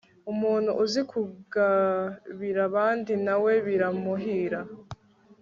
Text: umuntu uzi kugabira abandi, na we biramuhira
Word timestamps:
umuntu 0.31 0.71
uzi 0.83 1.01
kugabira 1.11 2.59
abandi, 2.69 3.11
na 3.25 3.35
we 3.43 3.53
biramuhira 3.65 4.61